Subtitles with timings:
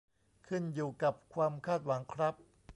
[0.47, 2.35] ขึ้นอยู่กับความคาดหวังครับ